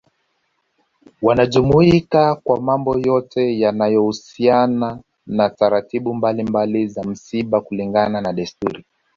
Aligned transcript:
Wanajumuika 1.21 2.35
kwa 2.35 2.61
mambo 2.61 2.97
yote 2.99 3.59
yanayo 3.59 4.01
husiana 4.01 4.99
na 5.27 5.49
taratibu 5.49 6.13
mbalimbali 6.13 6.87
za 6.87 7.03
msiba 7.03 7.61
kulingana 7.61 8.21
na 8.21 8.33
desturi 8.33 8.85